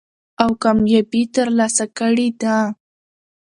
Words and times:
او 0.43 0.49
کاميابي 0.63 1.23
تر 1.35 1.47
لاسه 1.57 1.85
کړې 1.97 2.27
ده. 2.41 2.57